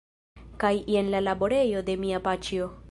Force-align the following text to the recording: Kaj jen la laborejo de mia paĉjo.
Kaj 0.63 0.71
jen 0.93 1.11
la 1.15 1.21
laborejo 1.29 1.87
de 1.91 2.01
mia 2.07 2.27
paĉjo. 2.29 2.75